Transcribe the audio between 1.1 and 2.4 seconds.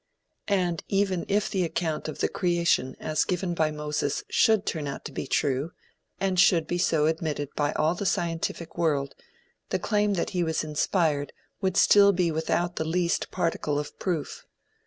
if the account of the